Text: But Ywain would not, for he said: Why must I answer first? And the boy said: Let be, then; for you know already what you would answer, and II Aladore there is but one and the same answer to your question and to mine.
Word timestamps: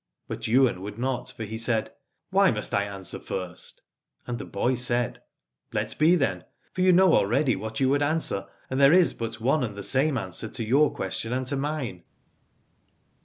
But 0.27 0.47
Ywain 0.47 0.81
would 0.81 0.97
not, 0.97 1.29
for 1.31 1.43
he 1.43 1.59
said: 1.59 1.91
Why 2.31 2.49
must 2.49 2.73
I 2.73 2.85
answer 2.85 3.19
first? 3.19 3.83
And 4.25 4.39
the 4.39 4.45
boy 4.45 4.73
said: 4.73 5.21
Let 5.73 5.95
be, 5.99 6.15
then; 6.15 6.43
for 6.73 6.81
you 6.81 6.91
know 6.91 7.13
already 7.13 7.55
what 7.55 7.79
you 7.79 7.87
would 7.89 8.01
answer, 8.01 8.47
and 8.71 8.81
II 8.81 8.87
Aladore 8.87 8.89
there 8.89 8.93
is 8.99 9.13
but 9.13 9.39
one 9.39 9.63
and 9.63 9.75
the 9.75 9.83
same 9.83 10.17
answer 10.17 10.47
to 10.49 10.63
your 10.65 10.91
question 10.91 11.31
and 11.33 11.45
to 11.45 11.55
mine. 11.55 12.01